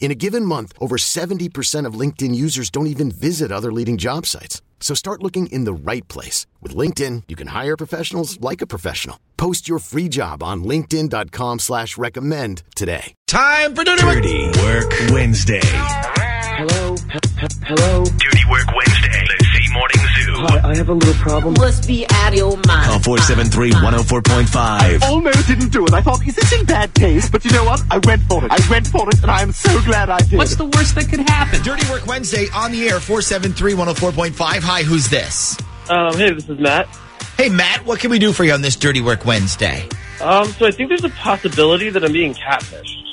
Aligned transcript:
In 0.00 0.10
a 0.10 0.14
given 0.14 0.44
month, 0.44 0.72
over 0.80 0.96
70% 0.96 1.84
of 1.84 1.94
LinkedIn 2.00 2.34
users 2.34 2.70
don't 2.70 2.86
even 2.86 3.10
visit 3.10 3.52
other 3.52 3.70
leading 3.72 3.98
job 3.98 4.24
sites. 4.24 4.62
So 4.80 4.94
start 4.94 5.22
looking 5.22 5.48
in 5.48 5.64
the 5.64 5.72
right 5.74 6.06
place. 6.08 6.46
With 6.62 6.74
LinkedIn, 6.74 7.24
you 7.28 7.36
can 7.36 7.48
hire 7.48 7.76
professionals 7.76 8.40
like 8.40 8.62
a 8.62 8.66
professional. 8.66 9.18
Post 9.36 9.68
your 9.68 9.80
free 9.80 10.08
job 10.08 10.42
on 10.42 10.64
linkedin.com 10.64 11.58
slash 11.58 11.98
recommend 11.98 12.62
today. 12.74 13.12
Time 13.26 13.74
for 13.74 13.84
Dirty, 13.84 14.02
Dirty 14.02 14.62
Work 14.62 14.92
Wednesday. 15.10 15.60
Hello? 15.64 16.94
H- 16.94 17.20
h- 17.42 17.52
hello? 17.66 18.04
Dirty 18.04 18.42
Work 18.50 18.66
Wednesday. 18.74 19.37
Let's 19.80 19.94
see 19.94 20.30
Morning 20.30 20.48
Zoo. 20.48 20.56
Hi, 20.60 20.70
I 20.70 20.76
have 20.76 20.88
a 20.88 20.94
little 20.94 21.14
problem. 21.14 21.54
must 21.54 21.86
be 21.86 22.06
out 22.10 22.32
of 22.32 22.38
your 22.38 22.56
mind. 22.66 23.02
Call 23.04 23.16
473-104.5. 23.16 25.02
almost 25.02 25.46
didn't 25.46 25.72
do 25.72 25.84
it. 25.84 25.92
I 25.92 26.00
thought, 26.00 26.26
is 26.26 26.34
this 26.36 26.52
in 26.52 26.64
bad 26.66 26.94
taste? 26.94 27.32
But 27.32 27.44
you 27.44 27.50
know 27.52 27.64
what? 27.64 27.82
I 27.90 27.98
went 27.98 28.22
for 28.22 28.44
it. 28.44 28.50
I 28.50 28.58
went 28.70 28.86
for 28.86 29.08
it, 29.08 29.22
and 29.22 29.30
I 29.30 29.42
am 29.42 29.52
so 29.52 29.80
glad 29.82 30.10
I 30.10 30.18
did. 30.20 30.36
What's 30.36 30.56
the 30.56 30.66
worst 30.66 30.94
that 30.96 31.08
could 31.08 31.20
happen? 31.20 31.62
Dirty 31.62 31.88
Work 31.90 32.06
Wednesday 32.06 32.46
on 32.54 32.72
the 32.72 32.88
air, 32.88 32.98
473-104.5. 32.98 34.60
Hi, 34.62 34.82
who's 34.82 35.08
this? 35.08 35.56
Um, 35.88 36.14
hey, 36.16 36.32
this 36.32 36.48
is 36.48 36.58
Matt. 36.58 36.86
Hey, 37.36 37.48
Matt, 37.48 37.86
what 37.86 38.00
can 38.00 38.10
we 38.10 38.18
do 38.18 38.32
for 38.32 38.44
you 38.44 38.52
on 38.52 38.62
this 38.62 38.76
Dirty 38.76 39.00
Work 39.00 39.24
Wednesday? 39.24 39.88
Um, 40.20 40.46
so 40.48 40.66
I 40.66 40.70
think 40.72 40.88
there's 40.88 41.04
a 41.04 41.10
possibility 41.10 41.90
that 41.90 42.04
I'm 42.04 42.12
being 42.12 42.34
catfished. 42.34 42.94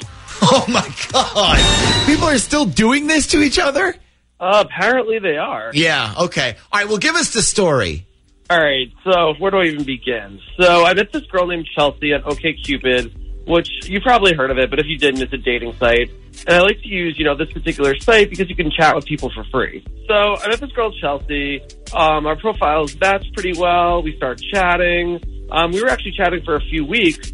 Oh, 0.47 0.65
my 0.67 0.87
God. 1.11 2.05
People 2.05 2.25
are 2.27 2.37
still 2.37 2.65
doing 2.65 3.07
this 3.07 3.27
to 3.27 3.39
each 3.41 3.57
other? 3.57 3.95
Uh, 4.39 4.63
apparently 4.65 5.19
they 5.19 5.37
are. 5.37 5.71
Yeah, 5.73 6.13
okay. 6.17 6.55
All 6.71 6.79
right, 6.79 6.87
well, 6.87 6.97
give 6.97 7.15
us 7.15 7.33
the 7.33 7.41
story. 7.41 8.05
All 8.49 8.61
right, 8.61 8.91
so 9.03 9.33
where 9.39 9.51
do 9.51 9.57
I 9.57 9.63
even 9.65 9.85
begin? 9.85 10.39
So 10.59 10.85
I 10.85 10.93
met 10.93 11.11
this 11.11 11.23
girl 11.23 11.47
named 11.47 11.67
Chelsea 11.75 12.13
on 12.13 12.21
OKCupid, 12.21 13.47
which 13.47 13.69
you 13.89 14.01
probably 14.01 14.33
heard 14.33 14.51
of 14.51 14.57
it, 14.57 14.69
but 14.69 14.79
if 14.79 14.85
you 14.87 14.97
didn't, 14.97 15.21
it's 15.21 15.33
a 15.33 15.37
dating 15.37 15.73
site. 15.77 16.11
And 16.45 16.55
I 16.55 16.59
like 16.59 16.79
to 16.81 16.87
use, 16.87 17.17
you 17.17 17.25
know, 17.25 17.35
this 17.35 17.51
particular 17.51 17.97
site 17.97 18.29
because 18.29 18.49
you 18.49 18.55
can 18.55 18.69
chat 18.69 18.93
with 18.95 19.05
people 19.05 19.31
for 19.33 19.43
free. 19.45 19.83
So 20.07 20.13
I 20.13 20.47
met 20.49 20.59
this 20.59 20.71
girl 20.73 20.91
Chelsea. 20.99 21.61
Um, 21.93 22.27
our 22.27 22.35
profiles 22.35 22.99
matched 22.99 23.33
pretty 23.33 23.57
well. 23.57 24.03
We 24.03 24.15
start 24.17 24.39
chatting. 24.53 25.47
Um, 25.49 25.71
we 25.71 25.81
were 25.81 25.89
actually 25.89 26.13
chatting 26.17 26.43
for 26.43 26.55
a 26.55 26.61
few 26.61 26.85
weeks. 26.85 27.31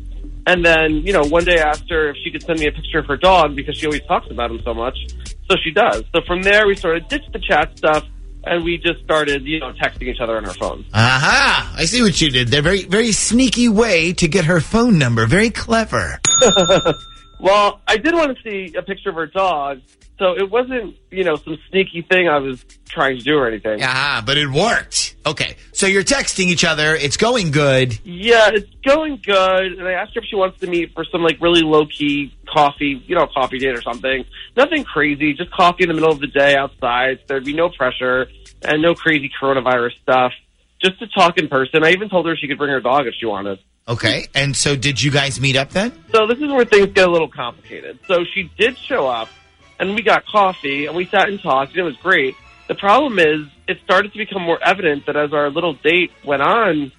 And 0.48 0.64
then, 0.66 1.06
you 1.06 1.14
know, 1.14 1.24
one 1.26 1.44
day 1.44 1.60
I 1.60 1.70
asked 1.70 1.90
her 1.90 2.10
if 2.10 2.18
she 2.24 2.32
could 2.32 2.44
send 2.44 2.60
me 2.60 2.68
a 2.68 2.72
picture 2.72 3.00
of 3.00 3.06
her 3.08 3.18
dog 3.18 3.56
because 3.56 3.78
she 3.78 3.86
always 3.86 4.02
talks 4.04 4.28
about 4.32 4.52
him 4.52 4.62
so 4.64 4.74
much. 4.74 4.98
So 5.52 5.58
she 5.62 5.72
does. 5.72 6.06
So 6.16 6.22
from 6.26 6.44
there, 6.44 6.66
we 6.66 6.78
sort 6.78 6.96
of 6.96 7.10
ditched 7.10 7.34
the 7.34 7.40
chat 7.40 7.78
stuff 7.78 8.06
and 8.46 8.64
we 8.64 8.78
just 8.78 9.04
started, 9.04 9.44
you 9.44 9.60
know, 9.60 9.74
texting 9.74 10.04
each 10.04 10.22
other 10.22 10.38
on 10.38 10.46
our 10.46 10.54
phones. 10.54 10.86
Aha! 10.94 11.76
I 11.78 11.84
see 11.84 12.02
what 12.02 12.22
you 12.22 12.32
did 12.32 12.48
there. 12.48 12.62
Very, 12.62 12.86
very 12.86 13.12
sneaky 13.12 13.68
way 13.68 14.14
to 14.14 14.30
get 14.30 14.46
her 14.46 14.62
phone 14.62 14.98
number. 14.98 15.26
Very 15.26 15.50
clever. 15.50 16.22
Well, 17.42 17.82
I 17.88 17.98
did 17.98 18.14
want 18.14 18.38
to 18.38 18.44
see 18.44 18.76
a 18.76 18.84
picture 18.84 19.10
of 19.10 19.16
her 19.16 19.28
dog. 19.28 19.82
So 20.20 20.38
it 20.38 20.52
wasn't, 20.52 20.98
you 21.10 21.24
know, 21.24 21.36
some 21.36 21.58
sneaky 21.72 22.04
thing 22.04 22.30
I 22.30 22.38
was 22.38 22.64
trying 22.88 23.18
to 23.18 23.24
do 23.24 23.38
or 23.38 23.48
anything. 23.48 23.82
Aha, 23.82 24.22
but 24.24 24.38
it 24.38 24.48
worked. 24.48 25.16
Okay, 25.26 25.56
so 25.72 25.88
you're 25.88 26.04
texting 26.04 26.46
each 26.46 26.64
other. 26.64 26.94
It's 26.96 27.18
going 27.18 27.50
good. 27.50 28.00
Yeah, 28.04 28.52
it's 28.54 28.70
going 28.86 29.20
good. 29.26 29.80
And 29.80 29.88
I 29.88 29.94
asked 29.94 30.14
her 30.14 30.22
if 30.22 30.28
she 30.30 30.36
wants 30.36 30.60
to 30.60 30.68
meet 30.68 30.94
for 30.94 31.06
some 31.06 31.24
like 31.24 31.42
really 31.42 31.64
low 31.64 31.88
key 31.88 32.36
coffee, 32.48 33.04
you 33.08 33.16
know, 33.16 33.26
coffee 33.34 33.58
date 33.58 33.76
or 33.76 33.82
something. 33.82 34.24
Nothing 34.56 34.84
crazy, 34.84 35.34
just 35.34 35.50
coffee 35.50 35.86
in 35.86 35.90
the 35.90 35.96
middle 35.96 36.12
of 36.12 36.20
the 36.20 36.28
day 36.28 36.56
outside. 36.56 37.22
There'd 37.26 37.44
be 37.44 37.56
no 37.56 37.70
pressure 37.70 38.28
and 38.62 38.84
no 38.84 38.94
crazy 38.94 39.32
coronavirus 39.42 40.00
stuff. 40.04 40.34
Just 40.84 41.00
to 41.00 41.08
talk 41.08 41.40
in 41.40 41.48
person. 41.48 41.84
I 41.84 41.94
even 41.94 42.10
told 42.10 42.28
her 42.28 42.36
she 42.36 42.48
could 42.48 42.60
bring 42.60 42.72
her 42.72 42.82
dog 42.82 43.08
if 43.08 43.16
she 43.20 43.26
wanted. 43.26 43.58
Okay, 43.88 44.28
and 44.36 44.56
so 44.56 44.76
did 44.76 45.02
you 45.02 45.12
guys 45.12 45.42
meet 45.42 45.56
up 45.56 45.72
then? 45.72 45.92
So 46.12 46.28
this 46.28 46.38
is 46.38 46.48
where 46.50 46.66
things 46.66 46.88
get 46.94 47.08
a 47.08 47.12
little 47.12 47.28
complicated. 47.28 48.00
So 48.08 48.24
she 48.24 48.50
did 48.58 48.78
show 48.78 49.08
up, 49.08 49.28
and 49.80 49.96
we 49.96 50.02
got 50.02 50.26
coffee, 50.26 50.86
and 50.86 50.96
we 50.96 51.06
sat 51.08 51.28
and 51.28 51.42
talked, 51.42 51.72
and 51.72 51.80
it 51.80 51.84
was 51.84 51.98
great. 51.98 52.36
The 52.68 52.76
problem 52.76 53.20
is, 53.20 53.48
it 53.68 53.80
started 53.84 54.14
to 54.14 54.18
become 54.18 54.44
more 54.44 54.60
evident 54.64 55.08
that 55.08 55.18
as 55.18 55.34
our 55.34 55.50
little 55.50 55.74
date 55.74 56.12
went 56.24 56.42
on, 56.42 56.92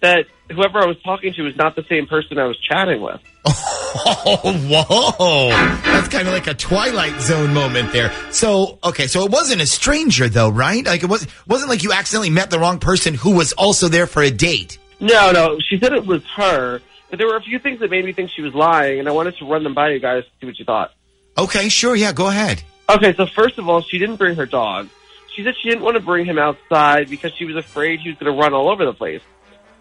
that 0.00 0.26
whoever 0.50 0.78
I 0.78 0.86
was 0.86 1.00
talking 1.02 1.32
to 1.34 1.42
was 1.42 1.56
not 1.56 1.74
the 1.74 1.84
same 1.88 2.06
person 2.06 2.38
I 2.38 2.44
was 2.44 2.58
chatting 2.58 3.00
with. 3.00 3.20
Oh, 3.98 4.52
whoa. 4.68 5.48
That's 5.48 6.08
kind 6.08 6.28
of 6.28 6.34
like 6.34 6.48
a 6.48 6.54
Twilight 6.54 7.18
Zone 7.20 7.54
moment 7.54 7.92
there. 7.92 8.12
So, 8.30 8.78
okay, 8.84 9.06
so 9.06 9.24
it 9.24 9.30
wasn't 9.30 9.62
a 9.62 9.66
stranger 9.66 10.28
though, 10.28 10.50
right? 10.50 10.84
Like 10.84 11.02
it 11.02 11.08
was, 11.08 11.26
wasn't 11.46 11.70
like 11.70 11.82
you 11.82 11.92
accidentally 11.92 12.28
met 12.28 12.50
the 12.50 12.58
wrong 12.58 12.78
person 12.78 13.14
who 13.14 13.30
was 13.36 13.52
also 13.54 13.88
there 13.88 14.06
for 14.06 14.22
a 14.22 14.30
date. 14.30 14.78
No, 15.00 15.32
no, 15.32 15.58
she 15.60 15.78
said 15.78 15.92
it 15.92 16.06
was 16.06 16.24
her, 16.36 16.80
but 17.10 17.18
there 17.18 17.26
were 17.28 17.36
a 17.36 17.42
few 17.42 17.58
things 17.58 17.80
that 17.80 17.90
made 17.90 18.04
me 18.04 18.12
think 18.12 18.30
she 18.30 18.42
was 18.42 18.54
lying, 18.54 18.98
and 18.98 19.08
I 19.08 19.12
wanted 19.12 19.36
to 19.38 19.44
run 19.44 19.62
them 19.62 19.74
by 19.74 19.90
you 19.90 19.98
guys 19.98 20.24
to 20.24 20.30
see 20.40 20.46
what 20.46 20.58
you 20.58 20.64
thought. 20.64 20.92
Okay, 21.36 21.68
sure, 21.68 21.94
yeah, 21.94 22.12
go 22.12 22.28
ahead. 22.28 22.62
Okay, 22.88 23.14
so 23.14 23.26
first 23.26 23.58
of 23.58 23.68
all, 23.68 23.82
she 23.82 23.98
didn't 23.98 24.16
bring 24.16 24.36
her 24.36 24.46
dog. 24.46 24.88
She 25.34 25.44
said 25.44 25.54
she 25.60 25.68
didn't 25.68 25.84
want 25.84 25.96
to 25.96 26.02
bring 26.02 26.24
him 26.24 26.38
outside 26.38 27.10
because 27.10 27.34
she 27.34 27.44
was 27.44 27.56
afraid 27.56 28.00
he 28.00 28.08
was 28.08 28.18
going 28.18 28.32
to 28.32 28.40
run 28.40 28.54
all 28.54 28.70
over 28.70 28.86
the 28.86 28.94
place. 28.94 29.20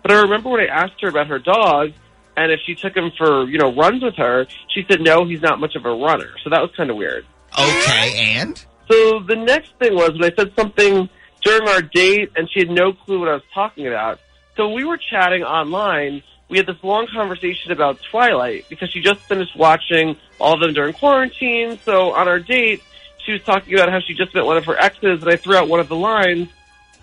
But 0.02 0.12
I 0.12 0.22
remember 0.22 0.50
when 0.50 0.60
I 0.60 0.66
asked 0.66 1.00
her 1.02 1.08
about 1.08 1.28
her 1.28 1.40
dog, 1.40 1.94
and 2.36 2.52
if 2.52 2.60
she 2.66 2.76
took 2.76 2.96
him 2.96 3.12
for, 3.18 3.50
you 3.50 3.58
know, 3.58 3.74
runs 3.74 4.04
with 4.04 4.16
her, 4.16 4.48
she 4.68 4.86
said, 4.90 5.00
no, 5.00 5.26
he's 5.26 5.42
not 5.42 5.60
much 5.60 5.76
of 5.76 5.86
a 5.86 5.90
runner. 5.90 6.32
So 6.44 6.50
that 6.50 6.62
was 6.62 6.72
kind 6.76 6.90
of 6.90 6.98
weird. 6.98 7.26
Okay, 7.58 8.36
and? 8.36 8.58
So 8.92 9.20
the 9.20 9.38
next 9.38 9.74
thing 9.80 9.96
was 9.96 10.12
when 10.12 10.26
I 10.26 10.36
said 10.36 10.54
something 10.56 11.10
during 11.44 11.70
our 11.70 11.82
date, 11.82 12.32
and 12.36 12.50
she 12.52 12.60
had 12.60 12.70
no 12.70 12.92
clue 12.92 13.20
what 13.20 13.30
I 13.30 13.34
was 13.34 13.44
talking 13.54 13.88
about. 13.88 14.20
So 14.56 14.70
we 14.70 14.84
were 14.84 14.98
chatting 14.98 15.44
online. 15.44 16.24
We 16.48 16.58
had 16.58 16.68
this 16.68 16.82
long 16.84 17.08
conversation 17.08 17.72
about 17.72 18.02
Twilight 18.02 18.66
because 18.70 18.90
she 18.92 19.02
just 19.02 19.22
finished 19.22 19.56
watching 19.56 20.16
all 20.40 20.54
of 20.54 20.60
them 20.60 20.74
during 20.74 20.94
quarantine. 20.94 21.80
So 21.84 22.14
on 22.14 22.28
our 22.28 22.40
date, 22.40 22.84
she 23.26 23.34
was 23.34 23.44
talking 23.44 23.74
about 23.74 23.90
how 23.90 24.00
she 24.00 24.14
just 24.14 24.34
met 24.34 24.46
one 24.46 24.58
of 24.58 24.66
her 24.66 24.78
exes, 24.80 25.22
and 25.22 25.32
I 25.32 25.36
threw 25.36 25.56
out 25.56 25.68
one 25.68 25.80
of 25.80 25.90
the 25.90 25.96
lines. 25.96 26.50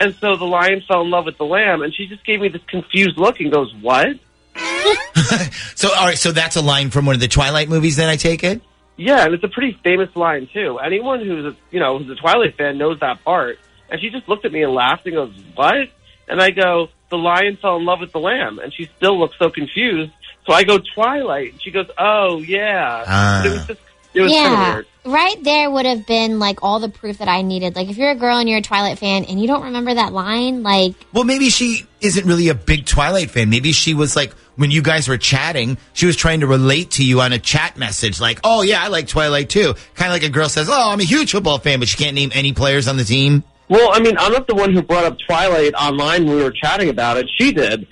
And 0.00 0.14
so 0.16 0.36
the 0.36 0.44
lion 0.44 0.82
fell 0.86 1.02
in 1.02 1.10
love 1.10 1.26
with 1.26 1.38
the 1.38 1.44
lamb, 1.44 1.82
and 1.82 1.94
she 1.94 2.06
just 2.06 2.24
gave 2.24 2.40
me 2.40 2.48
this 2.48 2.62
confused 2.66 3.18
look 3.18 3.40
and 3.40 3.52
goes, 3.52 3.74
"What?" 3.80 4.18
So, 5.74 5.88
all 5.88 6.06
right, 6.06 6.18
so 6.18 6.30
that's 6.30 6.54
a 6.54 6.60
line 6.60 6.90
from 6.90 7.06
one 7.06 7.16
of 7.16 7.20
the 7.20 7.26
Twilight 7.26 7.68
movies, 7.68 7.96
then 7.96 8.08
I 8.08 8.14
take 8.14 8.44
it? 8.44 8.60
Yeah, 8.96 9.24
and 9.24 9.34
it's 9.34 9.42
a 9.42 9.48
pretty 9.48 9.76
famous 9.82 10.14
line 10.14 10.48
too. 10.52 10.78
Anyone 10.78 11.24
who's 11.24 11.46
a, 11.46 11.56
you 11.72 11.80
know 11.80 11.98
who's 11.98 12.10
a 12.10 12.14
Twilight 12.14 12.56
fan 12.56 12.78
knows 12.78 13.00
that 13.00 13.24
part. 13.24 13.58
And 13.90 14.00
she 14.00 14.10
just 14.10 14.28
looked 14.28 14.44
at 14.44 14.52
me 14.52 14.62
and 14.62 14.72
laughed 14.72 15.06
and 15.06 15.14
goes, 15.14 15.34
"What?" 15.54 15.88
And 16.28 16.40
I 16.40 16.50
go, 16.50 16.88
"The 17.12 17.18
lion 17.18 17.58
fell 17.60 17.76
in 17.76 17.84
love 17.84 18.00
with 18.00 18.10
the 18.12 18.20
lamb," 18.20 18.58
and 18.58 18.72
she 18.72 18.88
still 18.96 19.20
looks 19.20 19.38
so 19.38 19.50
confused. 19.50 20.10
So 20.46 20.54
I 20.54 20.64
go, 20.64 20.78
"Twilight," 20.78 21.52
and 21.52 21.62
she 21.62 21.70
goes, 21.70 21.86
"Oh 21.98 22.38
yeah." 22.38 23.04
Ah. 23.06 23.44
It 23.44 23.50
was 23.50 23.66
just 23.66 23.80
it 24.14 24.20
was 24.22 24.32
kind 24.32 24.46
of 24.46 24.52
yeah, 24.52 24.74
weird. 24.74 24.86
right 25.04 25.44
there 25.44 25.70
would 25.70 25.86
have 25.86 26.06
been 26.06 26.38
like 26.38 26.62
all 26.62 26.80
the 26.80 26.88
proof 26.88 27.18
that 27.18 27.28
I 27.28 27.42
needed. 27.42 27.76
Like 27.76 27.88
if 27.88 27.96
you're 27.96 28.10
a 28.10 28.16
girl 28.16 28.38
and 28.38 28.48
you're 28.48 28.58
a 28.58 28.62
Twilight 28.62 28.98
fan 28.98 29.24
and 29.24 29.40
you 29.40 29.46
don't 29.46 29.64
remember 29.64 29.94
that 29.94 30.12
line, 30.12 30.62
like 30.62 30.94
Well, 31.12 31.24
maybe 31.24 31.50
she 31.50 31.86
isn't 32.00 32.26
really 32.26 32.48
a 32.48 32.54
big 32.54 32.84
Twilight 32.84 33.30
fan. 33.30 33.48
Maybe 33.48 33.72
she 33.72 33.94
was 33.94 34.16
like, 34.16 34.32
when 34.56 34.70
you 34.70 34.82
guys 34.82 35.08
were 35.08 35.16
chatting, 35.16 35.78
she 35.92 36.06
was 36.06 36.16
trying 36.16 36.40
to 36.40 36.46
relate 36.46 36.92
to 36.92 37.04
you 37.04 37.20
on 37.20 37.32
a 37.32 37.38
chat 37.38 37.76
message, 37.76 38.20
like, 38.20 38.40
oh, 38.44 38.62
yeah, 38.62 38.82
I 38.82 38.88
like 38.88 39.08
Twilight 39.08 39.48
too. 39.48 39.74
Kind 39.94 40.08
of 40.08 40.12
like 40.12 40.24
a 40.24 40.28
girl 40.28 40.48
says, 40.48 40.68
oh, 40.70 40.90
I'm 40.90 41.00
a 41.00 41.04
huge 41.04 41.32
football 41.32 41.58
fan, 41.58 41.78
but 41.78 41.88
she 41.88 41.96
can't 41.96 42.14
name 42.14 42.30
any 42.34 42.52
players 42.52 42.88
on 42.88 42.96
the 42.96 43.04
team. 43.04 43.44
Well, 43.72 43.88
I 43.90 44.00
mean, 44.00 44.18
I'm 44.18 44.32
not 44.32 44.46
the 44.46 44.54
one 44.54 44.74
who 44.74 44.82
brought 44.82 45.04
up 45.04 45.16
Twilight 45.26 45.72
online 45.72 46.26
when 46.26 46.36
we 46.36 46.42
were 46.42 46.50
chatting 46.50 46.90
about 46.90 47.16
it. 47.16 47.26
She 47.38 47.52
did. 47.52 47.86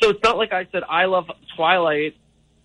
So 0.00 0.10
it's 0.10 0.22
not 0.22 0.36
like 0.36 0.52
I 0.52 0.68
said 0.70 0.84
I 0.88 1.06
love 1.06 1.28
Twilight 1.56 2.14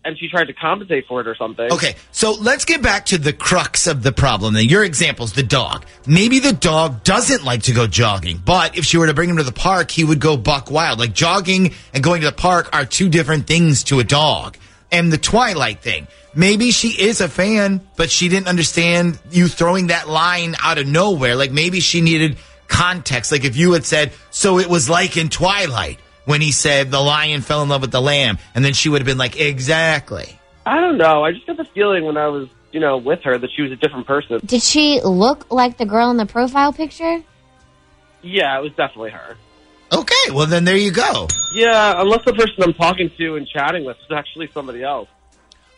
and 0.06 0.20
she 0.20 0.30
tried 0.30 0.46
to 0.46 0.54
compensate 0.54 1.08
for 1.08 1.20
it 1.20 1.28
or 1.28 1.36
something. 1.36 1.72
Okay, 1.72 1.96
so 2.12 2.34
let's 2.34 2.66
get 2.66 2.84
back 2.84 3.08
to 3.08 3.18
the 3.18 3.34
crux 3.34 3.88
of 3.88 4.04
the 4.04 4.12
problem. 4.12 4.54
Then 4.54 4.66
your 4.66 4.84
example 4.84 5.26
is 5.26 5.34
the 5.34 5.42
dog. 5.42 5.84
Maybe 6.06 6.38
the 6.38 6.54
dog 6.54 7.04
doesn't 7.04 7.44
like 7.44 7.64
to 7.64 7.74
go 7.74 7.88
jogging, 7.88 8.40
but 8.46 8.78
if 8.78 8.86
she 8.86 9.00
were 9.00 9.08
to 9.08 9.16
bring 9.16 9.32
him 9.32 9.38
to 9.38 9.44
the 9.44 9.52
park, 9.52 9.90
he 9.90 10.04
would 10.04 10.20
go 10.20 10.38
buck 10.38 10.70
wild. 10.70 11.00
Like 11.00 11.14
jogging 11.14 11.74
and 11.92 12.04
going 12.04 12.22
to 12.22 12.28
the 12.28 12.34
park 12.34 12.70
are 12.72 12.86
two 12.86 13.10
different 13.10 13.48
things 13.48 13.84
to 13.86 14.00
a 14.00 14.04
dog. 14.04 14.58
And 14.92 15.12
the 15.12 15.18
Twilight 15.18 15.82
thing. 15.82 16.08
Maybe 16.36 16.72
she 16.72 16.90
is 16.90 17.22
a 17.22 17.30
fan, 17.30 17.82
but 17.96 18.10
she 18.10 18.28
didn't 18.28 18.48
understand 18.48 19.20
you 19.30 19.48
throwing 19.48 19.88
that 19.88 20.10
line 20.10 20.56
out 20.62 20.78
of 20.80 20.88
nowhere. 20.88 21.36
Like 21.36 21.52
maybe 21.52 21.80
she 21.80 22.02
needed 22.02 22.38
context. 22.68 23.32
Like 23.32 23.44
if 23.44 23.56
you 23.56 23.74
had 23.74 23.86
said, 23.86 24.14
so 24.32 24.60
it 24.60 24.68
was 24.68 24.90
like 24.90 25.16
in 25.16 25.30
Twilight 25.30 26.00
when 26.26 26.42
he 26.42 26.52
said 26.52 26.90
the 26.90 27.00
lion 27.00 27.42
fell 27.42 27.62
in 27.62 27.70
love 27.70 27.82
with 27.82 27.92
the 27.92 28.02
lamb, 28.02 28.40
and 28.56 28.66
then 28.66 28.74
she 28.74 28.90
would 28.90 29.02
have 29.02 29.06
been 29.06 29.18
like, 29.18 29.40
exactly. 29.40 30.40
I 30.66 30.80
don't 30.80 30.98
know. 30.98 31.24
I 31.24 31.34
just 31.34 31.46
got 31.46 31.58
the 31.58 31.66
feeling 31.66 32.06
when 32.06 32.18
I 32.18 32.28
was, 32.28 32.48
you 32.72 32.80
know, 32.80 32.98
with 32.98 33.22
her 33.24 33.38
that 33.38 33.50
she 33.56 33.62
was 33.62 33.72
a 33.72 33.76
different 33.76 34.08
person. 34.08 34.40
Did 34.46 34.64
she 34.64 35.02
look 35.02 35.52
like 35.52 35.78
the 35.78 35.86
girl 35.86 36.10
in 36.10 36.18
the 36.18 36.26
profile 36.26 36.74
picture? 36.74 37.22
Yeah, 38.22 38.58
it 38.58 38.64
was 38.64 38.72
definitely 38.72 39.12
her. 39.12 39.38
Okay, 39.92 40.32
well 40.32 40.48
then 40.48 40.64
there 40.64 40.78
you 40.78 40.92
go. 40.92 41.28
Yeah, 41.54 42.02
unless 42.02 42.26
the 42.26 42.34
person 42.34 42.64
I'm 42.64 42.74
talking 42.74 43.12
to 43.18 43.36
and 43.36 43.48
chatting 43.48 43.86
with 43.86 43.98
is 43.98 44.12
actually 44.12 44.50
somebody 44.52 44.82
else. 44.82 45.10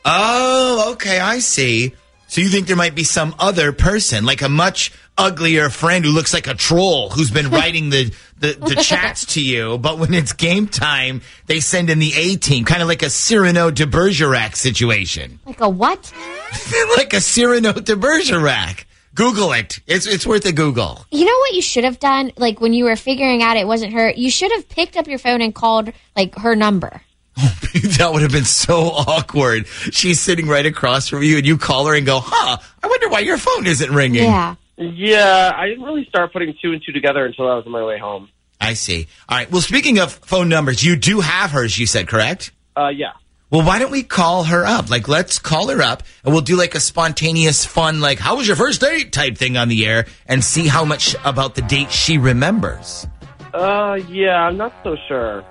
Oh, 0.06 0.92
okay, 0.94 1.20
I 1.20 1.40
see. 1.40 1.96
So 2.28 2.42
you 2.42 2.50
think 2.50 2.68
there 2.68 2.76
might 2.76 2.96
be 2.96 3.04
some 3.04 3.36
other 3.40 3.72
person, 3.72 4.26
like 4.26 4.42
a 4.42 4.50
much 4.50 4.92
uglier 5.18 5.70
friend 5.70 6.04
who 6.06 6.12
looks 6.12 6.34
like 6.34 6.48
a 6.48 6.54
troll 6.54 7.10
who's 7.10 7.32
been 7.32 7.50
writing 7.52 7.90
the, 7.90 8.14
the, 8.40 8.54
the 8.54 8.76
chats 8.76 9.26
to 9.34 9.42
you, 9.42 9.78
but 9.78 9.98
when 9.98 10.14
it's 10.14 10.34
game 10.34 10.68
time, 10.68 11.22
they 11.48 11.60
send 11.60 11.90
in 11.90 12.00
the 12.00 12.14
A 12.16 12.36
team, 12.36 12.66
kind 12.66 12.82
of 12.82 12.88
like 12.88 13.04
a 13.04 13.10
Cyrano 13.10 13.72
de 13.72 13.86
Bergerac 13.88 14.56
situation. 14.56 15.40
Like 15.46 15.62
a 15.62 15.70
what? 15.70 16.14
like 16.98 17.14
a 17.14 17.22
Cyrano 17.22 17.74
de 17.74 17.96
Bergerac. 17.96 18.86
Google 19.16 19.54
it. 19.54 19.80
It's 19.88 20.06
it's 20.06 20.28
worth 20.28 20.46
a 20.46 20.52
Google. 20.52 21.06
You 21.10 21.24
know 21.24 21.38
what 21.38 21.54
you 21.54 21.62
should 21.62 21.86
have 21.86 22.00
done? 22.02 22.34
Like 22.36 22.60
when 22.60 22.74
you 22.74 22.84
were 22.84 22.98
figuring 22.98 23.42
out 23.42 23.56
it 23.56 23.66
wasn't 23.66 23.94
her, 23.94 24.12
you 24.12 24.30
should 24.30 24.52
have 24.52 24.68
picked 24.68 24.98
up 24.98 25.08
your 25.08 25.20
phone 25.20 25.42
and 25.42 25.56
called 25.56 25.94
like 26.18 26.36
her 26.36 26.54
number. 26.54 27.02
that 27.98 28.10
would 28.14 28.22
have 28.22 28.32
been 28.32 28.46
so 28.46 28.90
awkward. 28.92 29.68
She's 29.68 30.20
sitting 30.20 30.48
right 30.48 30.66
across 30.66 31.10
from 31.10 31.24
you, 31.24 31.38
and 31.38 31.46
you 31.46 31.58
call 31.58 31.88
her 31.88 31.96
and 31.96 32.06
go, 32.06 32.20
"Huh? 32.24 32.58
I 32.82 32.88
wonder 32.88 33.10
why 33.10 33.20
your 33.20 33.38
phone 33.38 33.68
isn't 33.68 33.92
ringing." 33.94 34.24
Yeah. 34.24 34.56
Yeah, 34.78 35.54
I 35.56 35.68
didn't 35.68 35.86
really 35.86 36.06
start 36.06 36.34
putting 36.34 36.54
two 36.62 36.74
and 36.74 36.84
two 36.86 36.92
together 36.92 37.26
until 37.26 37.50
I 37.50 37.56
was 37.56 37.66
on 37.66 37.72
my 37.72 37.84
way 37.84 37.98
home. 37.98 38.30
I 38.60 38.74
see. 38.74 39.08
All 39.30 39.38
right. 39.38 39.50
Well, 39.50 39.62
speaking 39.62 40.00
of 40.00 40.12
phone 40.12 40.50
numbers, 40.50 40.84
you 40.84 40.96
do 40.96 41.22
have 41.22 41.52
hers. 41.52 41.78
You 41.80 41.86
said 41.86 42.08
correct. 42.08 42.52
Uh, 42.76 42.90
yeah. 42.90 43.14
Well, 43.50 43.66
why 43.66 43.80
don't 43.80 43.92
we 43.92 44.04
call 44.04 44.46
her 44.46 44.66
up? 44.66 44.90
Like, 44.90 45.08
let's 45.08 45.40
call 45.40 45.70
her 45.70 45.82
up 45.82 46.04
and 46.24 46.34
we'll 46.34 46.42
do 46.42 46.58
like 46.58 46.76
a 46.76 46.80
spontaneous, 46.80 47.64
fun, 47.64 48.02
like, 48.02 48.20
how 48.20 48.36
was 48.38 48.48
your 48.48 48.58
first 48.58 48.82
date 48.82 49.14
type 49.14 49.38
thing 49.38 49.56
on 49.56 49.70
the 49.70 49.86
air 49.86 50.08
and 50.26 50.44
see 50.44 50.68
how 50.68 50.84
much 50.84 51.16
about 51.24 51.56
the 51.56 51.62
date 51.62 51.92
she 51.92 52.18
remembers. 52.18 53.08
Uh, 53.54 54.00
yeah, 54.10 54.42
I'm 54.42 54.58
not 54.58 54.74
so 54.84 54.98
sure. 55.08 55.46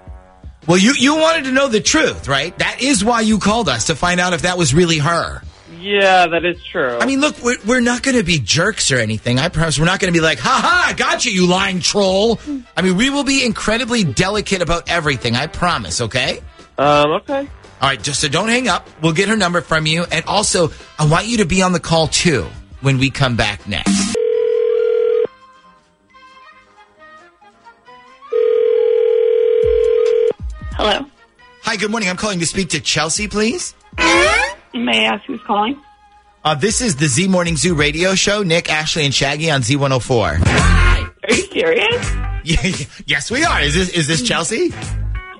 Well, 0.66 0.78
you, 0.78 0.94
you 0.99 1.16
wanted 1.16 1.44
to 1.44 1.52
know 1.52 1.69
the 1.69 1.81
truth, 1.81 2.26
right? 2.26 2.56
That 2.58 2.81
is 2.81 3.05
why 3.05 3.20
you 3.20 3.38
called 3.38 3.69
us 3.69 3.87
to 3.87 3.94
find 3.94 4.19
out 4.19 4.32
if 4.32 4.43
that 4.43 4.56
was 4.56 4.75
really 4.75 4.99
her. 4.99 5.43
Yeah, 5.78 6.26
that 6.28 6.44
is 6.44 6.62
true. 6.64 6.99
I 6.99 7.05
mean, 7.05 7.20
look, 7.20 7.43
we're, 7.43 7.58
we're 7.66 7.81
not 7.81 8.02
going 8.02 8.16
to 8.16 8.22
be 8.22 8.38
jerks 8.38 8.90
or 8.90 8.96
anything. 8.96 9.38
I 9.38 9.50
promise 9.50 9.78
we're 9.78 9.84
not 9.84 10.00
going 10.00 10.12
to 10.12 10.19
be 10.19 10.25
like, 10.25 10.38
ha 10.38 10.61
ha, 10.62 10.87
I 10.88 10.94
got 10.94 11.26
you, 11.26 11.32
you 11.32 11.46
lying 11.46 11.81
troll. 11.81 12.40
I 12.75 12.81
mean, 12.81 12.96
we 12.96 13.11
will 13.11 13.25
be 13.25 13.44
incredibly 13.44 14.05
delicate 14.05 14.62
about 14.62 14.88
everything. 14.88 15.37
I 15.37 15.46
promise, 15.46 16.00
okay? 16.00 16.40
um, 16.78 17.11
okay. 17.12 17.49
All 17.82 17.88
right, 17.90 18.02
just 18.02 18.20
so 18.20 18.28
don't 18.28 18.49
hang 18.49 18.69
up. 18.69 18.88
We'll 19.02 19.12
get 19.12 19.28
her 19.28 19.37
number 19.37 19.61
from 19.61 19.84
you. 19.84 20.05
And 20.11 20.25
also, 20.25 20.70
I 20.99 21.06
want 21.06 21.26
you 21.26 21.38
to 21.38 21.44
be 21.44 21.61
on 21.61 21.72
the 21.72 21.81
call 21.81 22.08
too 22.08 22.46
when 22.81 22.99
we 22.99 23.11
come 23.11 23.37
back 23.37 23.69
next. 23.69 24.16
Hello. 30.86 31.06
Hi, 31.62 31.76
good 31.76 31.90
morning. 31.90 32.10
I'm 32.10 32.19
calling 32.19 32.40
to 32.40 32.46
speak 32.46 32.69
to 32.70 32.81
Chelsea, 32.81 33.26
please. 33.26 33.75
May 33.96 35.06
I 35.06 35.14
ask 35.14 35.25
who's 35.25 35.40
calling? 35.46 35.81
Uh, 36.44 36.54
this 36.56 36.82
is 36.82 36.96
the 36.96 37.06
Z 37.06 37.26
Morning 37.26 37.56
Zoo 37.56 37.75
radio 37.75 38.14
show. 38.14 38.42
Nick, 38.42 38.70
Ashley, 38.70 39.06
and 39.06 39.14
Shaggy 39.14 39.50
on 39.50 39.62
Z104. 39.62 40.42
Are 40.46 41.34
you 41.34 41.42
serious? 41.46 42.90
Yes, 43.06 43.31
we 43.31 43.44
are. 43.44 43.62
Is 43.62 43.75
this 43.75 43.88
is 43.88 44.06
this 44.06 44.20
Chelsea? 44.20 44.75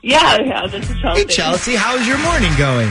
Yeah, 0.03 0.41
yeah, 0.41 0.67
this 0.67 0.89
is 0.89 0.99
Chelsea. 1.03 1.21
Hey, 1.21 1.27
Chelsea, 1.27 1.75
how's 1.75 2.09
your 2.09 2.17
morning 2.17 2.53
going? 2.57 2.91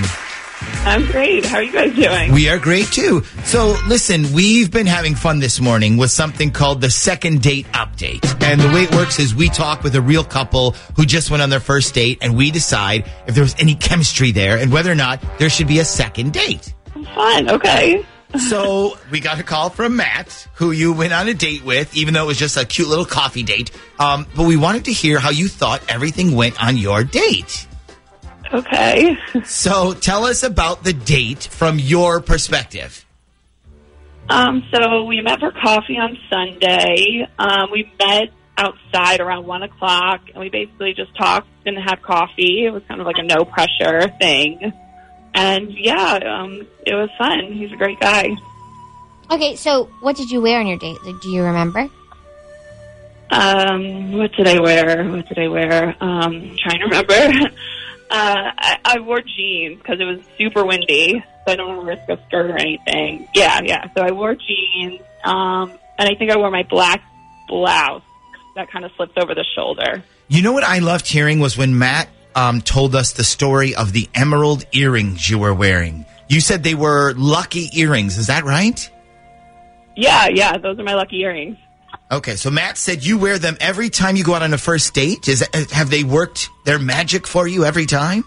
I'm 0.86 1.06
great. 1.06 1.46
How 1.46 1.58
are 1.58 1.64
you 1.64 1.72
guys 1.72 1.96
doing? 1.96 2.34
We 2.34 2.50
are 2.50 2.60
great 2.60 2.88
too. 2.88 3.24
So, 3.46 3.76
listen, 3.88 4.34
we've 4.34 4.70
been 4.70 4.86
having 4.86 5.16
fun 5.16 5.40
this 5.40 5.62
morning 5.62 5.96
with 5.96 6.12
something 6.12 6.52
called 6.52 6.82
the 6.82 6.90
second 6.90 7.42
date 7.42 7.66
update. 7.68 8.26
And 8.44 8.60
the 8.60 8.68
way 8.68 8.84
it 8.84 8.92
works 8.92 9.18
is 9.18 9.34
we 9.34 9.48
talk 9.48 9.84
with 9.84 9.96
a 9.96 10.02
real 10.02 10.26
couple 10.26 10.72
who 10.98 11.06
just 11.06 11.32
went 11.32 11.42
on 11.42 11.50
their 11.50 11.62
first 11.62 11.94
date 11.94 12.18
and 12.22 12.36
we 12.36 12.52
decide 12.52 13.10
if 13.28 13.34
there 13.34 13.44
was 13.44 13.56
any 13.60 13.76
chemistry 13.76 14.32
there 14.32 14.58
and 14.58 14.72
whether 14.74 14.92
or 14.92 14.96
not 14.96 15.24
there 15.40 15.50
should 15.50 15.68
be 15.68 15.80
a 15.80 15.86
second 15.86 16.34
date. 16.34 16.74
Fun. 17.16 17.50
Okay. 17.50 18.06
So, 18.50 18.98
we 19.12 19.20
got 19.20 19.40
a 19.40 19.44
call 19.44 19.70
from 19.70 19.96
Matt, 19.96 20.48
who 20.56 20.72
you 20.72 20.92
went 20.92 21.14
on 21.14 21.28
a 21.28 21.34
date 21.34 21.64
with, 21.64 21.96
even 21.96 22.14
though 22.14 22.24
it 22.24 22.28
was 22.28 22.40
just 22.40 22.58
a 22.58 22.66
cute 22.66 22.88
little 22.88 23.06
coffee 23.06 23.44
date. 23.44 23.72
Um, 24.00 24.28
but 24.36 24.48
we 24.48 24.58
wanted 24.58 24.86
to 24.86 24.92
hear 24.92 25.20
how 25.20 25.30
you 25.30 25.48
thought 25.48 25.82
everything 25.88 26.36
went 26.36 26.62
on 26.62 26.76
your 26.76 27.04
date. 27.04 27.68
Okay. 28.54 29.18
So, 29.46 29.94
tell 29.94 30.26
us 30.26 30.44
about 30.44 30.84
the 30.84 30.94
date 30.94 31.44
from 31.44 31.80
your 31.80 32.22
perspective. 32.22 33.04
Um, 34.30 34.64
so 34.74 35.04
we 35.04 35.22
met 35.22 35.40
for 35.40 35.52
coffee 35.52 35.98
on 35.98 36.18
Sunday. 36.30 37.28
Um, 37.38 37.72
we 37.72 37.92
met 38.00 38.30
outside 38.58 39.20
around 39.20 39.46
one 39.46 39.64
o'clock, 39.64 40.22
and 40.30 40.38
we 40.38 40.50
basically 40.50 40.94
just 40.94 41.16
talked 41.18 41.48
and 41.66 41.78
had 41.78 42.02
coffee. 42.02 42.66
It 42.66 42.72
was 42.72 42.84
kind 42.88 43.02
of 43.02 43.08
like 43.08 43.18
a 43.18 43.24
no 43.24 43.44
pressure 43.44 44.08
thing, 44.20 44.72
and 45.34 45.72
yeah, 45.74 46.20
um, 46.26 46.66
it 46.86 46.94
was 46.94 47.10
fun. 47.18 47.52
He's 47.52 47.72
a 47.72 47.76
great 47.76 48.00
guy. 48.00 48.30
Okay, 49.30 49.56
so 49.56 49.86
what 50.02 50.16
did 50.16 50.30
you 50.30 50.42
wear 50.42 50.60
on 50.60 50.68
your 50.68 50.78
date? 50.78 50.98
Like, 51.04 51.20
do 51.22 51.30
you 51.30 51.44
remember? 51.44 51.90
Um, 53.32 54.14
what 54.14 54.32
did 54.34 54.48
I 54.48 54.60
wear? 54.60 55.10
What 55.10 55.28
did 55.28 55.40
I 55.40 55.48
wear? 55.48 55.96
Um, 56.00 56.34
I'm 56.34 56.58
trying 56.58 56.80
to 56.80 56.86
remember. 56.86 57.56
uh, 58.14 58.52
I, 58.58 58.78
I 58.86 59.00
wore 59.00 59.22
jeans 59.22 59.80
because 59.80 60.00
it 60.00 60.04
was 60.04 60.20
super 60.38 60.64
windy, 60.64 61.24
so 61.46 61.52
I 61.52 61.56
don't 61.56 61.76
want 61.76 61.82
to 61.82 61.88
risk 61.88 62.10
a 62.10 62.24
skirt 62.28 62.52
or 62.52 62.58
anything. 62.58 63.28
Yeah, 63.34 63.60
yeah. 63.64 63.90
So 63.96 64.04
I 64.04 64.12
wore 64.12 64.36
jeans, 64.36 65.02
um, 65.24 65.72
and 65.98 66.08
I 66.08 66.14
think 66.16 66.30
I 66.32 66.38
wore 66.38 66.52
my 66.52 66.64
black 66.70 67.02
blouse 67.48 68.04
that 68.56 68.72
kind 68.72 68.86
of 68.86 68.92
slips 68.96 69.14
over 69.18 69.34
the 69.34 69.44
shoulder. 69.56 70.04
You 70.28 70.44
know 70.44 70.54
what 70.54 70.64
I 70.64 70.78
loved 70.78 71.08
hearing 71.08 71.40
was 71.40 71.58
when 71.58 71.80
Matt 71.80 72.08
um, 72.36 72.62
told 72.62 72.96
us 72.96 73.14
the 73.14 73.24
story 73.24 73.74
of 73.74 73.94
the 73.94 74.08
emerald 74.14 74.64
earrings 74.72 75.28
you 75.28 75.40
were 75.40 75.54
wearing. 75.54 76.06
You 76.30 76.40
said 76.40 76.64
they 76.64 76.76
were 76.76 77.14
lucky 77.16 77.70
earrings. 77.74 78.20
Is 78.20 78.28
that 78.28 78.44
right? 78.44 78.90
Yeah, 79.96 80.28
yeah. 80.32 80.58
Those 80.58 80.78
are 80.80 80.84
my 80.84 80.94
lucky 80.94 81.22
earrings. 81.22 81.58
Okay, 82.12 82.36
so 82.36 82.52
Matt 82.52 82.78
said 82.78 83.04
you 83.04 83.18
wear 83.18 83.40
them 83.40 83.58
every 83.60 83.90
time 83.90 84.16
you 84.16 84.24
go 84.24 84.36
out 84.36 84.44
on 84.44 84.54
a 84.54 84.58
first 84.58 84.94
date. 84.94 85.28
Is 85.28 85.40
that, 85.40 85.72
have 85.72 85.90
they 85.90 86.04
worked 86.04 86.50
their 86.66 86.80
magic 86.80 87.26
for 87.26 87.48
you 87.48 87.66
every 87.66 87.86
time? 87.86 88.24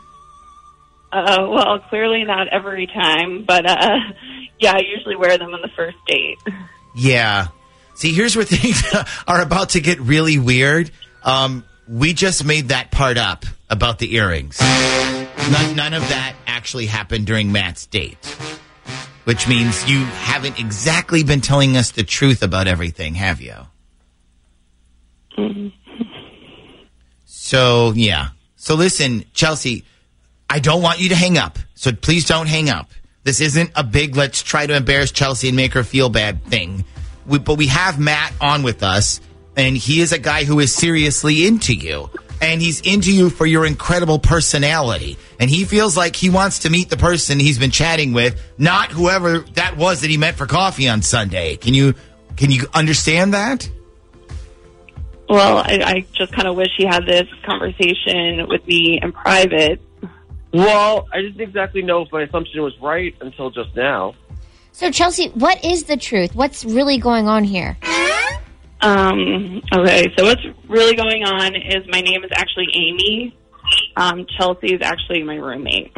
Uh, 1.12 1.46
well, 1.48 1.78
clearly 1.88 2.24
not 2.24 2.48
every 2.48 2.86
time, 2.86 3.44
but 3.44 3.64
uh, 3.64 3.98
yeah, 4.58 4.72
I 4.72 4.80
usually 4.80 5.16
wear 5.16 5.38
them 5.38 5.54
on 5.54 5.62
the 5.62 5.70
first 5.76 5.96
date. 6.06 6.38
Yeah. 6.96 7.48
See, 7.94 8.12
here's 8.12 8.36
where 8.36 8.44
things 8.46 8.82
are 9.26 9.40
about 9.40 9.70
to 9.70 9.80
get 9.80 10.00
really 10.00 10.38
weird. 10.38 10.90
Um, 11.22 11.64
we 11.88 12.12
just 12.12 12.44
made 12.44 12.68
that 12.68 12.90
part 12.90 13.18
up 13.18 13.44
about 13.70 13.98
the 13.98 14.14
earrings. 14.14 14.60
None, 14.60 15.76
none 15.76 15.94
of 15.94 16.02
that 16.08 16.34
actually 16.46 16.86
happened 16.86 17.26
during 17.26 17.52
Matt's 17.52 17.86
date, 17.86 18.18
which 19.26 19.48
means 19.48 19.90
you 19.90 20.04
haven't 20.04 20.56
exactly 20.60 21.24
been 21.24 21.40
telling 21.40 21.76
us 21.76 21.90
the 21.90 22.04
truth 22.04 22.44
about 22.44 22.68
everything, 22.68 23.16
have 23.16 23.40
you? 23.40 23.56
So, 27.24 27.92
yeah. 27.96 28.28
So 28.54 28.76
listen, 28.76 29.24
Chelsea, 29.32 29.84
I 30.48 30.60
don't 30.60 30.80
want 30.80 31.00
you 31.00 31.08
to 31.08 31.16
hang 31.16 31.38
up. 31.38 31.58
So 31.74 31.90
please 31.90 32.24
don't 32.24 32.46
hang 32.46 32.70
up. 32.70 32.92
This 33.24 33.40
isn't 33.40 33.72
a 33.74 33.82
big 33.82 34.14
let's 34.14 34.44
try 34.44 34.64
to 34.64 34.76
embarrass 34.76 35.10
Chelsea 35.10 35.48
and 35.48 35.56
make 35.56 35.72
her 35.72 35.82
feel 35.82 36.08
bad 36.08 36.44
thing. 36.44 36.84
We, 37.26 37.40
but 37.40 37.56
we 37.56 37.66
have 37.66 37.98
Matt 37.98 38.32
on 38.40 38.62
with 38.62 38.84
us, 38.84 39.20
and 39.56 39.76
he 39.76 40.02
is 40.02 40.12
a 40.12 40.20
guy 40.20 40.44
who 40.44 40.60
is 40.60 40.72
seriously 40.72 41.48
into 41.48 41.74
you. 41.74 42.10
And 42.40 42.60
he's 42.60 42.80
into 42.82 43.12
you 43.12 43.30
for 43.30 43.46
your 43.46 43.66
incredible 43.66 44.18
personality. 44.18 45.16
And 45.40 45.50
he 45.50 45.64
feels 45.64 45.96
like 45.96 46.16
he 46.16 46.30
wants 46.30 46.60
to 46.60 46.70
meet 46.70 46.90
the 46.90 46.96
person 46.96 47.38
he's 47.40 47.58
been 47.58 47.70
chatting 47.70 48.12
with, 48.12 48.40
not 48.58 48.90
whoever 48.92 49.40
that 49.54 49.76
was 49.76 50.02
that 50.02 50.10
he 50.10 50.16
met 50.16 50.34
for 50.34 50.46
coffee 50.46 50.88
on 50.88 51.02
Sunday. 51.02 51.56
Can 51.56 51.74
you 51.74 51.94
can 52.36 52.50
you 52.50 52.66
understand 52.74 53.34
that? 53.34 53.68
Well, 55.28 55.58
I, 55.58 55.80
I 55.82 56.06
just 56.12 56.32
kind 56.32 56.46
of 56.46 56.56
wish 56.56 56.70
he 56.76 56.84
had 56.84 57.04
this 57.04 57.26
conversation 57.44 58.46
with 58.48 58.64
me 58.66 59.00
in 59.02 59.12
private. 59.12 59.80
Well, 60.52 61.08
I 61.12 61.20
didn't 61.20 61.40
exactly 61.40 61.82
know 61.82 62.02
if 62.02 62.12
my 62.12 62.22
assumption 62.22 62.62
was 62.62 62.78
right 62.80 63.14
until 63.20 63.50
just 63.50 63.74
now. 63.74 64.14
So, 64.72 64.90
Chelsea, 64.90 65.28
what 65.30 65.64
is 65.64 65.84
the 65.84 65.96
truth? 65.96 66.34
What's 66.34 66.64
really 66.64 66.98
going 66.98 67.28
on 67.28 67.44
here? 67.44 67.76
Um, 68.80 69.62
okay, 69.72 70.12
so 70.16 70.24
what's 70.24 70.42
really 70.68 70.94
going 70.94 71.24
on 71.24 71.54
is 71.54 71.86
my 71.88 72.00
name 72.00 72.24
is 72.24 72.30
actually 72.32 72.68
Amy. 72.74 73.36
Um, 73.96 74.26
Chelsea 74.36 74.74
is 74.74 74.82
actually 74.82 75.22
my 75.22 75.36
roommate. 75.36 75.96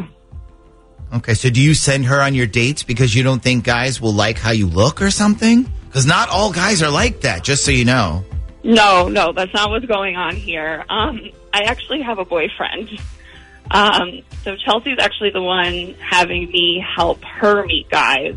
Okay, 1.13 1.35
so 1.35 1.51
do 1.51 1.61
you 1.61 1.75
send 1.75 2.07
her 2.07 2.21
on 2.21 2.35
your 2.35 2.47
dates 2.47 2.83
because 2.83 3.15
you 3.15 3.23
don't 3.23 3.43
think 3.43 3.65
guys 3.65 4.01
will 4.01 4.13
like 4.13 4.39
how 4.39 4.51
you 4.51 4.67
look 4.67 5.01
or 5.01 5.11
something? 5.11 5.71
Because 5.87 6.07
not 6.07 6.29
all 6.29 6.53
guys 6.53 6.83
are 6.83 6.91
like 6.91 7.23
that, 7.23 7.43
just 7.43 7.65
so 7.65 7.71
you 7.71 7.85
know. 7.85 8.25
No, 8.63 9.09
no, 9.09 9.33
that's 9.33 9.53
not 9.55 9.71
what's 9.71 9.87
going 9.87 10.17
on 10.17 10.37
here. 10.37 10.85
Um, 10.89 11.31
I 11.53 11.63
actually 11.63 12.03
have 12.03 12.19
a 12.19 12.25
boyfriend. 12.25 12.91
Um, 13.71 14.21
so 14.45 14.57
Chelsea's 14.57 14.99
actually 14.99 15.31
the 15.31 15.43
one 15.43 15.95
having 16.01 16.51
me 16.51 16.85
help 16.97 17.23
her 17.25 17.65
meet 17.65 17.89
guys. 17.89 18.37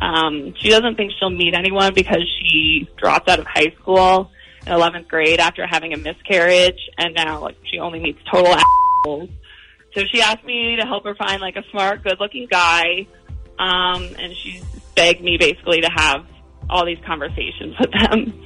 Um, 0.00 0.54
she 0.58 0.68
doesn't 0.70 0.96
think 0.96 1.12
she'll 1.18 1.30
meet 1.30 1.54
anyone 1.54 1.94
because 1.94 2.22
she 2.38 2.88
dropped 2.96 3.28
out 3.28 3.38
of 3.38 3.46
high 3.46 3.74
school 3.80 4.30
in 4.66 4.72
11th 4.72 5.08
grade 5.08 5.40
after 5.40 5.66
having 5.66 5.92
a 5.92 5.96
miscarriage, 5.96 6.90
and 6.98 7.14
now 7.14 7.40
like 7.40 7.56
she 7.64 7.78
only 7.78 8.00
meets 8.00 8.18
total 8.30 8.54
assholes. 8.54 9.30
So 9.94 10.04
she 10.12 10.20
asked 10.20 10.44
me 10.44 10.76
to 10.76 10.86
help 10.86 11.04
her 11.04 11.14
find 11.14 11.40
like 11.40 11.56
a 11.56 11.62
smart, 11.70 12.02
good-looking 12.02 12.48
guy, 12.50 13.06
um, 13.58 14.08
and 14.18 14.34
she 14.34 14.60
begged 14.96 15.22
me 15.22 15.36
basically 15.38 15.80
to 15.80 15.88
have 15.88 16.26
all 16.68 16.84
these 16.84 16.98
conversations 17.06 17.76
with 17.78 17.90
them. 17.92 18.40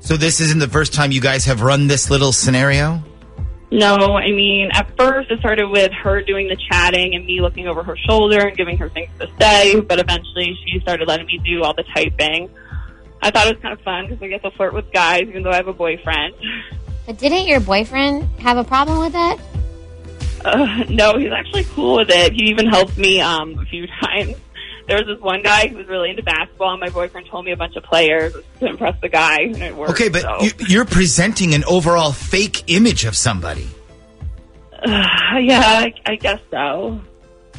So 0.00 0.16
this 0.16 0.40
isn't 0.40 0.60
the 0.60 0.68
first 0.68 0.94
time 0.94 1.12
you 1.12 1.20
guys 1.20 1.44
have 1.44 1.62
run 1.62 1.86
this 1.86 2.10
little 2.10 2.32
scenario? 2.32 3.02
No, 3.72 4.16
I 4.16 4.32
mean, 4.32 4.70
at 4.72 4.96
first 4.96 5.30
it 5.30 5.38
started 5.38 5.68
with 5.68 5.92
her 5.92 6.22
doing 6.22 6.48
the 6.48 6.56
chatting 6.56 7.14
and 7.14 7.24
me 7.24 7.40
looking 7.40 7.68
over 7.68 7.84
her 7.84 7.96
shoulder 7.96 8.48
and 8.48 8.56
giving 8.56 8.76
her 8.78 8.88
things 8.88 9.10
to 9.20 9.28
say, 9.40 9.80
but 9.80 10.00
eventually 10.00 10.58
she 10.66 10.80
started 10.80 11.06
letting 11.06 11.26
me 11.26 11.40
do 11.44 11.62
all 11.62 11.72
the 11.74 11.84
typing. 11.94 12.50
I 13.22 13.30
thought 13.30 13.46
it 13.46 13.54
was 13.54 13.62
kind 13.62 13.78
of 13.78 13.80
fun 13.84 14.06
because 14.06 14.20
I 14.22 14.28
get 14.28 14.42
to 14.42 14.50
flirt 14.52 14.74
with 14.74 14.92
guys 14.92 15.22
even 15.22 15.44
though 15.44 15.50
I 15.50 15.56
have 15.56 15.68
a 15.68 15.72
boyfriend. 15.72 16.34
But 17.06 17.18
didn't 17.18 17.46
your 17.46 17.60
boyfriend 17.60 18.24
have 18.40 18.56
a 18.56 18.64
problem 18.64 18.98
with 18.98 19.12
that? 19.12 19.38
Uh, 20.44 20.84
no, 20.88 21.18
he's 21.18 21.30
actually 21.30 21.64
cool 21.64 21.96
with 21.96 22.10
it. 22.10 22.32
He 22.32 22.44
even 22.50 22.66
helped 22.66 22.96
me 22.96 23.20
um, 23.20 23.58
a 23.58 23.64
few 23.66 23.86
times. 24.02 24.36
There 24.90 24.98
was 24.98 25.06
this 25.06 25.20
one 25.20 25.40
guy 25.40 25.68
who 25.68 25.76
was 25.76 25.86
really 25.86 26.10
into 26.10 26.24
basketball, 26.24 26.72
and 26.72 26.80
my 26.80 26.88
boyfriend 26.88 27.28
told 27.28 27.44
me 27.44 27.52
a 27.52 27.56
bunch 27.56 27.76
of 27.76 27.84
players 27.84 28.34
to 28.58 28.66
impress 28.66 29.00
the 29.00 29.08
guy, 29.08 29.42
and 29.42 29.62
it 29.62 29.76
worked. 29.76 29.92
Okay, 29.92 30.08
but 30.08 30.22
so. 30.22 30.40
you, 30.40 30.50
you're 30.66 30.84
presenting 30.84 31.54
an 31.54 31.62
overall 31.62 32.10
fake 32.10 32.64
image 32.66 33.04
of 33.04 33.16
somebody. 33.16 33.68
Uh, 34.72 34.88
yeah, 35.40 35.60
I, 35.60 35.94
I 36.04 36.16
guess 36.16 36.40
so. 36.50 37.00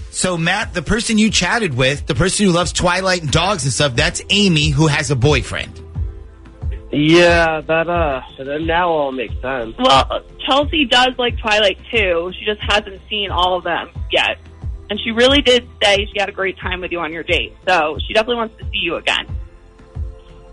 So, 0.09 0.37
Matt, 0.37 0.73
the 0.73 0.81
person 0.81 1.17
you 1.17 1.31
chatted 1.31 1.73
with, 1.73 2.05
the 2.05 2.15
person 2.15 2.47
who 2.47 2.51
loves 2.51 2.73
Twilight 2.73 3.21
and 3.21 3.31
dogs 3.31 3.63
and 3.63 3.71
stuff, 3.71 3.95
that's 3.95 4.21
Amy, 4.29 4.67
who 4.67 4.87
has 4.87 5.09
a 5.09 5.15
boyfriend. 5.15 5.81
Yeah, 6.91 7.61
that 7.61 7.87
uh, 7.87 8.21
that 8.39 8.61
now 8.63 8.89
all 8.89 9.13
makes 9.13 9.41
sense. 9.41 9.73
Well, 9.79 10.25
Chelsea 10.45 10.83
does 10.83 11.17
like 11.17 11.37
Twilight 11.37 11.79
too. 11.89 12.33
She 12.37 12.43
just 12.43 12.59
hasn't 12.59 13.01
seen 13.09 13.31
all 13.31 13.57
of 13.57 13.63
them 13.63 13.89
yet. 14.11 14.37
And 14.91 14.99
she 14.99 15.11
really 15.11 15.41
did 15.41 15.69
say 15.81 16.05
she 16.13 16.19
had 16.19 16.27
a 16.27 16.33
great 16.33 16.57
time 16.57 16.81
with 16.81 16.91
you 16.91 16.99
on 16.99 17.13
your 17.13 17.23
date. 17.23 17.55
So 17.65 17.97
she 18.05 18.13
definitely 18.13 18.35
wants 18.35 18.57
to 18.57 18.65
see 18.65 18.79
you 18.79 18.97
again. 18.97 19.25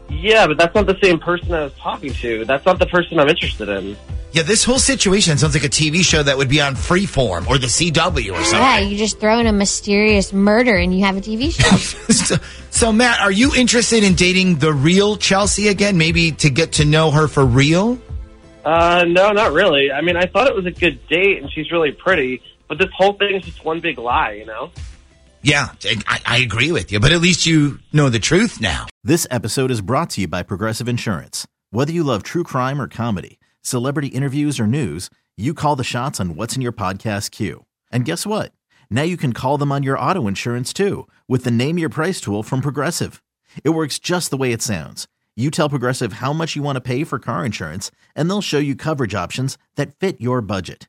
Yeah, 0.08 0.46
but 0.46 0.56
that's 0.56 0.72
not 0.76 0.86
the 0.86 0.96
same 1.02 1.18
person 1.18 1.52
I 1.52 1.64
was 1.64 1.74
talking 1.74 2.12
to. 2.12 2.44
That's 2.44 2.64
not 2.64 2.78
the 2.78 2.86
person 2.86 3.18
I'm 3.18 3.28
interested 3.28 3.68
in. 3.68 3.96
Yeah, 4.30 4.44
this 4.44 4.62
whole 4.62 4.78
situation 4.78 5.36
sounds 5.38 5.54
like 5.54 5.64
a 5.64 5.68
TV 5.68 6.04
show 6.04 6.22
that 6.22 6.38
would 6.38 6.48
be 6.48 6.60
on 6.60 6.76
Freeform 6.76 7.48
or 7.48 7.58
the 7.58 7.66
CW 7.66 8.30
or 8.30 8.44
something. 8.44 8.60
Yeah, 8.60 8.78
you 8.78 8.96
just 8.96 9.18
throw 9.18 9.40
in 9.40 9.48
a 9.48 9.52
mysterious 9.52 10.32
murder 10.32 10.76
and 10.76 10.96
you 10.96 11.04
have 11.04 11.16
a 11.16 11.20
TV 11.20 11.50
show. 11.50 11.76
so, 12.12 12.36
so, 12.70 12.92
Matt, 12.92 13.20
are 13.20 13.32
you 13.32 13.56
interested 13.56 14.04
in 14.04 14.14
dating 14.14 14.58
the 14.60 14.72
real 14.72 15.16
Chelsea 15.16 15.66
again? 15.66 15.98
Maybe 15.98 16.30
to 16.30 16.48
get 16.48 16.74
to 16.74 16.84
know 16.84 17.10
her 17.10 17.26
for 17.26 17.44
real? 17.44 17.98
Uh, 18.64 19.04
no, 19.08 19.32
not 19.32 19.52
really. 19.52 19.90
I 19.90 20.00
mean, 20.00 20.16
I 20.16 20.26
thought 20.26 20.46
it 20.46 20.54
was 20.54 20.66
a 20.66 20.70
good 20.70 21.08
date, 21.08 21.42
and 21.42 21.50
she's 21.52 21.72
really 21.72 21.90
pretty. 21.90 22.40
But 22.68 22.78
this 22.78 22.90
whole 22.94 23.14
thing 23.14 23.36
is 23.36 23.44
just 23.44 23.64
one 23.64 23.80
big 23.80 23.98
lie, 23.98 24.32
you 24.32 24.44
know? 24.44 24.70
Yeah, 25.42 25.68
I, 26.06 26.20
I 26.26 26.38
agree 26.38 26.72
with 26.72 26.92
you, 26.92 27.00
but 27.00 27.12
at 27.12 27.20
least 27.20 27.46
you 27.46 27.78
know 27.92 28.10
the 28.10 28.18
truth 28.18 28.60
now. 28.60 28.86
This 29.04 29.26
episode 29.30 29.70
is 29.70 29.80
brought 29.80 30.10
to 30.10 30.22
you 30.22 30.28
by 30.28 30.42
Progressive 30.42 30.88
Insurance. 30.88 31.46
Whether 31.70 31.92
you 31.92 32.02
love 32.02 32.22
true 32.22 32.44
crime 32.44 32.80
or 32.80 32.88
comedy, 32.88 33.38
celebrity 33.62 34.08
interviews 34.08 34.58
or 34.58 34.66
news, 34.66 35.10
you 35.36 35.54
call 35.54 35.76
the 35.76 35.84
shots 35.84 36.20
on 36.20 36.34
what's 36.34 36.56
in 36.56 36.62
your 36.62 36.72
podcast 36.72 37.30
queue. 37.30 37.64
And 37.92 38.04
guess 38.04 38.26
what? 38.26 38.52
Now 38.90 39.02
you 39.02 39.16
can 39.16 39.32
call 39.32 39.58
them 39.58 39.70
on 39.70 39.82
your 39.82 39.98
auto 39.98 40.26
insurance 40.26 40.72
too 40.72 41.06
with 41.28 41.44
the 41.44 41.50
Name 41.50 41.78
Your 41.78 41.88
Price 41.88 42.20
tool 42.20 42.42
from 42.42 42.60
Progressive. 42.60 43.22
It 43.62 43.70
works 43.70 43.98
just 43.98 44.30
the 44.30 44.36
way 44.36 44.52
it 44.52 44.60
sounds. 44.60 45.06
You 45.36 45.50
tell 45.52 45.68
Progressive 45.68 46.14
how 46.14 46.32
much 46.32 46.56
you 46.56 46.62
want 46.62 46.76
to 46.76 46.80
pay 46.80 47.04
for 47.04 47.20
car 47.20 47.46
insurance, 47.46 47.92
and 48.16 48.28
they'll 48.28 48.42
show 48.42 48.58
you 48.58 48.74
coverage 48.74 49.14
options 49.14 49.56
that 49.76 49.94
fit 49.94 50.20
your 50.20 50.40
budget. 50.40 50.88